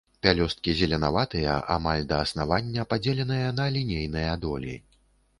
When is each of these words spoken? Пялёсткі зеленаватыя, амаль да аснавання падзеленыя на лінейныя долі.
Пялёсткі 0.25 0.71
зеленаватыя, 0.77 1.57
амаль 1.75 2.07
да 2.11 2.17
аснавання 2.27 2.85
падзеленыя 2.93 3.51
на 3.59 3.67
лінейныя 3.75 4.33
долі. 4.47 4.73